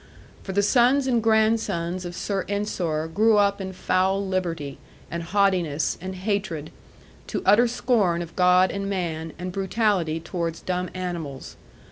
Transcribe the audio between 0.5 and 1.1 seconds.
the sons